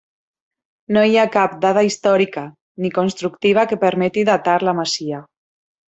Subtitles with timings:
[0.97, 2.45] No hi ha cap dada històrica
[2.85, 5.27] ni constructiva que permeti datar la masia.